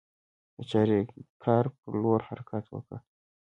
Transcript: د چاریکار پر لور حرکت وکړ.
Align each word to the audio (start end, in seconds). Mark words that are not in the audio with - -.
د 0.55 0.57
چاریکار 0.71 1.65
پر 1.77 1.93
لور 2.01 2.19
حرکت 2.29 2.65
وکړ. 2.69 2.99